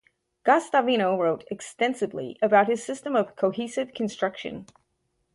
Guastavino 0.47 1.15
wrote 1.15 1.43
extensively 1.51 2.35
about 2.41 2.65
his 2.65 2.83
system 2.83 3.15
of 3.15 3.35
"Cohesive 3.35 3.93
Construction". 3.93 4.65